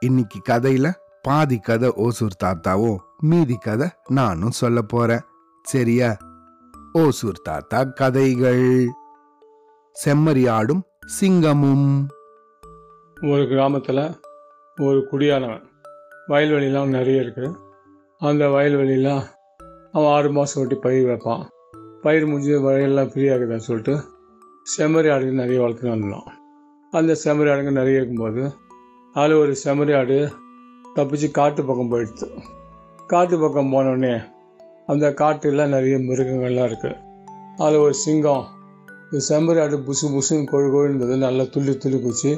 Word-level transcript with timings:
இன்னைக்கு 0.00 0.38
கதையில 0.48 0.92
பாதி 1.22 1.58
கதை 1.58 1.92
ஓசூர் 1.94 2.36
தாத்தாவும் 2.44 2.96
மீதி 3.18 3.56
கதை 3.56 3.88
நானும் 4.08 4.50
சொல்ல 4.50 4.82
போறேன். 4.82 5.20
சரியா? 5.62 6.16
ஓசூர் 6.92 7.40
தாத்தா 7.42 7.84
கதைகள். 7.84 8.86
செம்மறியாடும் 10.04 10.82
சிங்கமும். 11.20 12.06
ஒரு 13.22 13.46
கிராமத்தில் 13.48 14.20
ஒரு 14.80 15.08
குடியானவன் 15.12 15.62
வயல்வெளிலாம் 16.28 16.86
நிறைய 16.86 17.20
இருக்குது 17.20 17.56
அந்த 18.18 18.46
வயல்வெளிலாம் 18.46 19.24
அவன் 19.92 20.12
ஆறு 20.12 20.32
மாதம் 20.32 20.62
ஒட்டி 20.62 20.74
பயிர் 20.74 21.06
வைப்பான். 21.06 21.48
பயிர் 22.02 22.26
முடிஞ்சு 22.26 22.70
வயல்லாம் 22.70 23.08
ஃப்ரீயாகுதுன்னு 23.08 23.56
சொல்லிட்டு 23.56 24.04
செம்மறி 24.78 25.12
ஆடுகள் 25.14 25.32
நிறைய 25.32 25.62
வளர்த்துன்னு 25.62 25.88
வந்தான். 25.88 26.43
அந்த 26.98 27.16
செம்மறி 27.24 27.50
ஆடுங்க 27.50 27.70
நிறைய 27.70 28.00
இருக்கும்போது. 28.00 28.42
அதில் 29.14 29.36
ஒரு 29.36 29.56
செம்மறி 29.64 29.92
ஆடு 29.98 30.18
தப்பிச்சு 30.96 31.30
காட்டு 31.30 31.64
பக்கம் 31.64 31.90
போயிடுச்சு. 31.92 32.26
காட்டு 33.06 33.38
பக்கம் 33.38 33.72
போனோடனே 33.72 34.14
அந்த 34.86 35.12
காட்டில் 35.12 35.72
நிறைய 35.74 35.96
மிருகங்கள்லாம் 35.98 36.68
இருக்குது 36.70 37.00
அதில் 37.56 37.78
ஒரு 37.78 37.94
சிங்கம் 37.94 38.44
இந்த 39.04 39.24
செம்மறி 39.28 39.60
ஆடு 39.60 39.76
புசு 39.78 40.06
புசுன்னு 40.14 40.50
கொழு 40.50 40.68
கொழுந்தது 40.70 41.16
நல்லா 41.16 41.44
துள்ளி 41.44 41.74
துள்ளி 41.76 41.98
குச்சி 42.00 42.32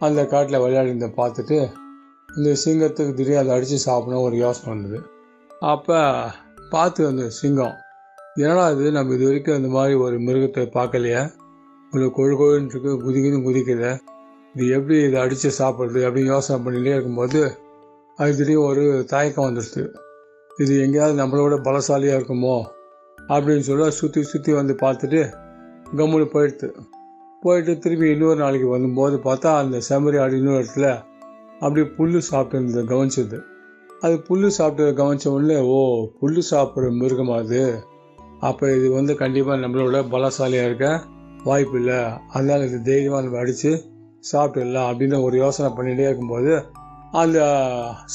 அந்த 0.00 0.26
காட்டில் 0.26 0.62
விளையாடிருந்த 0.62 1.08
பார்த்துட்டு 1.16 1.58
இந்த 2.36 2.50
சிங்கத்துக்கு 2.64 3.12
திடீர் 3.14 3.40
அதை 3.42 3.54
அடித்து 3.54 3.78
சாப்பிடணும் 3.78 4.22
ஒரு 4.22 4.36
யோசனை 4.36 4.68
வந்தது. 4.74 4.98
அப்போ 5.64 5.98
பார்த்து 6.70 7.06
அந்த 7.06 7.24
சிங்கம் 7.28 7.74
என்னடா 8.34 8.70
இது? 8.70 8.92
நம்ம 8.92 9.14
இது 9.14 9.24
வரைக்கும் 9.26 9.56
இந்த 9.56 9.68
மாதிரி 9.68 9.94
ஒரு 9.94 10.18
மிருகத்தை 10.18 10.64
பார்க்கலையே. 10.78 11.22
இவ்வளோ 11.92 12.08
கொழு 12.16 12.34
கொழுன்னு 12.40 12.70
இருக்கு 12.72 12.92
குதிக்குன்னு 13.04 13.46
குதிக்கல. 13.46 13.86
இது 14.54 14.68
எப்படி 14.76 14.96
இதை 15.02 15.18
அடித்து 15.20 15.48
சாப்பிட்றது 15.58 16.00
அப்படின்னு 16.06 16.32
யோசனை 16.34 16.56
பண்ணிகிட்டே 16.64 16.94
இருக்கும்போது 16.94 17.40
அது 18.18 18.36
திடீர்னு 18.36 18.64
ஒரு 18.66 19.04
தயக்கம் 19.08 19.46
வந்துடுது 19.48 19.82
இது 20.58 20.72
எங்கேயாவது 20.84 21.20
நம்மளோட 21.22 21.54
பலசாலியாக 21.66 22.18
இருக்குமோ 22.18 22.56
அப்படின்னு 23.18 23.64
சொல்லி 23.68 23.90
சுற்றி 23.90 24.22
சுற்றி 24.22 24.52
வந்து 24.52 24.74
பார்த்துட்டு 24.80 25.20
கம்முன்னு 25.96 26.26
போயிடுது 26.34 26.68
போயிட்டு 27.42 27.78
திருப்பி 27.78 28.08
இன்னொரு 28.10 28.36
நாளைக்கு 28.36 28.68
வரும்போது 28.68 29.16
பார்த்தா 29.16 29.50
அந்த 29.56 29.76
செம்மறி 29.88 30.18
ஆடு 30.20 30.36
இன்னொரு 30.36 30.60
இடத்துல 30.62 30.88
அப்படியே 31.60 31.86
புல் 31.96 32.20
சாப்பிட்டு 32.20 32.82
கவனிச்சது. 32.92 33.38
அது 34.00 34.14
புல் 34.20 34.48
சாப்பிட்டு 34.50 34.84
கவனிச்ச 35.00 35.26
உடனே 35.28 35.56
ஓ 35.76 36.06
புல் 36.20 36.42
சாப்பிட்ற 36.50 36.90
மிருகம் 37.00 37.30
அது? 37.30 37.62
அப்போ 38.40 38.76
இது 38.76 38.90
வந்து 38.90 39.14
கண்டிப்பாக 39.14 39.60
நம்மளோட 39.66 39.98
பலசாலியாக 40.10 40.68
இருக்க? 40.70 40.86
வாய்ப்பு 41.44 41.78
இல்லை 41.78 42.00
அதனால் 42.32 42.66
இது 42.66 42.82
தைரியமாக 42.82 43.22
நம்ம 43.24 43.38
அடித்து 43.38 43.70
சாப்பிட்டுடலாம் 44.32 44.88
அப்படின்னு 44.90 45.22
ஒரு 45.22 45.36
யோசனை 45.36 45.68
பண்ணிகிட்டே 45.76 46.06
இருக்கும்போது 46.08 46.52
அந்த 47.22 47.38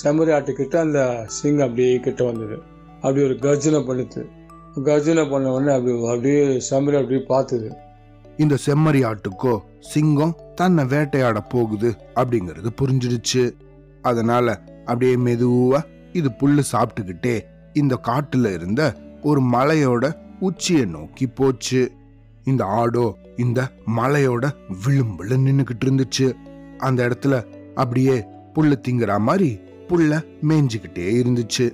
செம்மறி 0.04 0.32
ஆட்டுக்கிட்ட 0.36 0.76
அந்த 0.80 1.26
சிங்கம் 1.28 1.66
அப்படியே 1.68 2.00
கிட்ட 2.00 2.24
வந்தது. 2.24 2.56
அப்படி 3.02 3.22
ஒரு 3.24 3.36
கர்ஜனை 3.40 3.80
பண்ணுது. 3.80 4.22
கர்ஜனை 4.84 5.24
பண்ண 5.30 5.52
உடனே 5.52 5.74
அப்படி 5.76 5.94
அப்படியே 6.14 6.40
செம்மறி 6.70 6.98
அப்படியே 7.02 7.22
பார்த்துது. 7.34 7.70
இந்த 8.38 8.56
செம்மறி 8.66 9.02
ஆட்டுக்கோ 9.10 9.54
சிங்கம் 9.92 10.34
தன்னை 10.56 10.84
வேட்டையாட 10.86 11.40
போகுது 11.50 11.90
அப்படிங்கிறது 12.16 12.72
புரிஞ்சிடுச்சு. 12.82 13.44
அதனால 14.02 14.48
அப்படியே 14.86 15.16
மெதுவா 15.28 15.80
இது 16.14 16.30
புல்லு 16.40 16.64
சாப்பிட்டுக்கிட்டே 16.72 17.36
இந்த 17.74 17.96
காட்டுல 18.08 18.54
இருந்த 18.54 18.82
ஒரு 19.24 19.42
மலையோட 19.54 20.06
உச்சியை 20.40 20.86
நோக்கி 20.86 21.28
போச்சு. 21.28 21.82
இந்த 22.48 22.64
ஆடோ 22.80 23.06
இந்த 23.36 23.60
மலையோட 23.98 24.46
விளிம்புல 24.86 25.38
நின்னுக்கிட்டு 25.46 25.86
இருந்துச்சு. 25.86 26.28
அந்த 26.78 27.00
இடத்துல 27.08 27.36
அப்படியே 27.76 28.16
புல்லு 28.56 28.76
திங்குற 28.88 29.20
மாதிரி 29.20 29.50
புல்ல 29.88 30.14
மேய்ஞ்சுக்கிட்டே 30.48 31.08
இருந்துச்சு. 31.22 31.66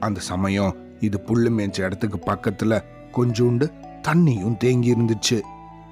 அந்த 0.00 0.20
சமயம் 0.20 0.74
இது 1.00 1.18
புல்லு 1.26 1.50
மேய்ஞ்ச 1.56 1.80
இடத்துக்கு 1.80 2.18
பக்கத்துல 2.26 2.74
கொஞ்சோண்டு 3.12 3.66
தண்ணியும் 4.08 4.56
தேங்கி 4.56 4.90
இருந்துச்சு. 4.94 5.38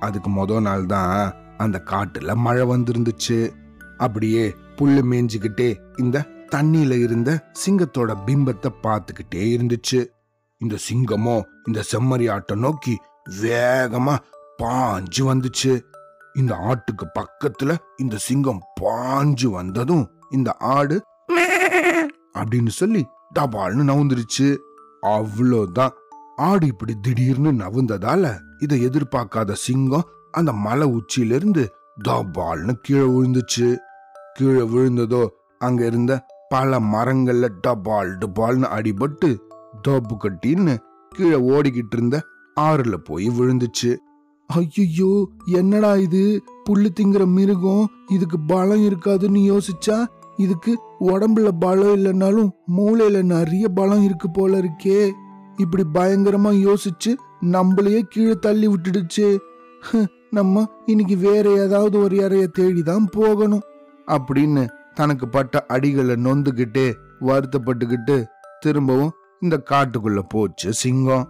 அதுக்கு 0.01 0.31
மொத 0.31 0.61
நாள் 0.61 0.87
தான் 0.87 1.35
அந்த 1.57 1.83
காட்டுல 1.85 2.35
மழை 2.35 2.65
வந்திருந்துச்சு. 2.69 3.39
அப்படியே 3.97 4.45
புல்லு 4.77 5.03
மேய்ஞ்சுக்கிட்டே 5.11 5.71
இந்த 5.97 6.27
தண்ணியில 6.55 6.97
இருந்த 7.03 7.31
சிங்கத்தோட 7.63 8.11
பிம்பத்தை 8.27 8.71
பார்த்துக்கிட்டே 8.83 9.45
இருந்துச்சு. 9.57 10.01
இந்த 10.61 10.77
சிங்கமோ 10.89 11.37
இந்த 11.67 11.81
செம்மறி 11.91 12.27
ஆட்டை 12.31 12.57
நோக்கி 12.57 12.95
வேகமா 13.41 14.17
பாஞ்சு 14.63 15.21
வந்துச்சு. 15.21 15.81
இந்த 16.35 16.55
ஆட்டுக்கு 16.69 17.07
பக்கத்துல 17.19 17.77
இந்த 17.97 18.17
சிங்கம் 18.17 18.63
பாஞ்சு 18.81 19.47
வந்ததும் 19.47 20.11
இந்த 20.31 20.53
ஆடு 20.59 21.03
அப்படின்னு 22.35 22.69
சொல்லி 22.69 23.07
டபால்னு 23.39 23.85
நவுந்துருச்சு. 23.91 24.57
அவ்வளோதான். 25.03 25.95
ஆடு 26.37 26.67
இப்படி 26.67 26.95
திடீர்னு 27.01 27.53
நவுந்ததால 27.53 28.39
இதை 28.59 28.87
எதிர்பார்க்காத 28.87 29.53
சிங்கம் 29.53 30.09
அந்த 30.31 30.53
மலை 30.53 30.87
உச்சியிலிருந்து 30.89 31.71
டபால்னு 32.09 32.73
கீழே 32.83 33.07
விழுந்துச்சு. 33.07 33.77
கீழே 34.35 34.61
விழுந்ததோ 34.61 35.29
அங்க 35.59 35.87
இருந்த 35.87 36.27
பல 36.49 36.81
மரங்கள்ல 36.81 37.49
டபால் 37.67 38.11
டபால்னு 38.19 38.69
அடிபட்டு 38.77 39.39
தோப்பு 39.83 40.17
கட்டின்னு 40.17 40.79
கீழே 41.11 41.37
ஓடிக்கிட்டு 41.37 41.97
இருந்த 41.97 42.23
ஆறுல 42.59 42.97
போய் 42.97 43.29
விழுந்துச்சு. 43.29 43.97
ஐயோ 44.47 45.29
என்னடா 45.45 45.97
இது? 45.97 46.43
புல்லு 46.69 46.89
திங்கிற 47.01 47.27
மிருகம் 47.27 47.89
இதுக்கு 48.09 48.41
பலம் 48.41 48.85
இருக்காதுன்னு 48.89 49.41
யோசிச்சா? 49.53 50.07
இதுக்கு 50.37 50.79
உடம்புல 51.01 51.49
பலம் 51.61 51.95
இல்லைனாலும் 51.97 52.51
மூளையில 52.77 53.23
நிறைய 53.23 53.69
பலம் 53.69 54.03
இருக்கு 54.03 54.31
போல 54.31 54.59
இருக்கே. 54.59 55.11
இப்படி 55.57 55.85
பயங்கரமா 55.95 56.53
யோசிச்சு 56.67 57.15
நம்மளையே 57.41 58.01
கீழே 58.01 58.33
தள்ளி 58.33 58.69
விட்டுடுச்சு. 58.69 59.39
நம்ம 60.31 60.67
இன்னைக்கு 60.87 61.17
வேற 61.17 61.51
ஏதாவது 61.51 61.99
ஒரு 61.99 62.17
இறைய 62.17 62.47
தேடி 62.47 62.83
தான் 62.83 63.09
போகணும். 63.13 63.61
அப்படின்னு 64.07 64.69
தனக்கு 64.95 65.29
பட்ட 65.29 65.65
அடிகளை 65.69 66.17
நொந்துகிட்டே 66.17 66.95
வருத்தப்பட்டுக்கிட்டு 67.21 68.25
திரும்பவும் 68.61 69.13
இந்த 69.41 69.63
காட்டுக்குள்ள 69.71 70.21
போச்சு 70.29 70.73
சிங்கம். 70.73 71.29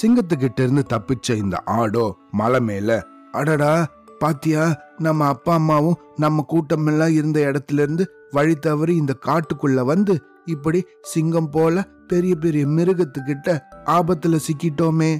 சிங்கத்துக்கிட்ட 0.00 0.60
இருந்து 0.60 0.84
தப்பிச்ச 0.92 1.36
இந்த 1.36 1.62
ஆடோ 1.66 2.12
மலை 2.30 2.60
மேல. 2.60 3.04
அடடா 3.32 3.86
பாத்தியா 4.18 4.64
நம்ம 4.98 5.26
அப்பா 5.26 5.54
அம்மாவும் 5.54 6.00
நம்ம 6.16 6.42
கூட்டம் 6.42 6.86
எல்லாம் 6.86 7.12
இருந்த 7.12 7.38
இடத்துல 7.40 7.84
இருந்து 7.84 8.04
வழி 8.30 8.54
தவறி 8.54 8.96
இந்த 8.96 9.16
காட்டுக்குள்ள 9.26 9.84
வந்து 9.84 10.22
இப்படி 10.44 10.84
சிங்கம் 11.02 11.50
போல 11.50 11.82
பெரிய 12.06 12.34
பெரிய 12.34 12.66
மிருகத்துக்கிட்ட 12.66 13.58
ஆபத்துல 13.86 14.38
சிக்கிட்டோமே. 14.46 15.18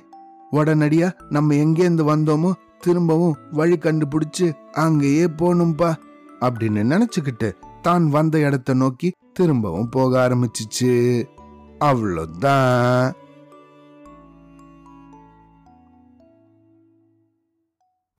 உடனடியா 0.53 1.12
நம்ம 1.28 1.54
எங்கேருந்து 1.54 2.04
வந்தோமோ 2.12 2.53
திரும்பவும் 2.81 3.37
வழி 3.50 3.77
கண்டுபிடிச்சு 3.77 4.53
அங்கேயே 4.72 5.25
போகணும்பா 5.25 5.94
அப்படின்னு 6.41 6.83
நினைச்சுக்கிட்டு 6.93 7.53
தான் 7.83 8.09
வந்த 8.09 8.39
இடத்த 8.39 8.75
நோக்கி 8.75 9.12
திரும்பவும் 9.33 9.89
போக 9.89 10.28
ஆரம்பிச்சிச்சு. 10.28 10.93
அவ்வளோதான். 11.81 13.12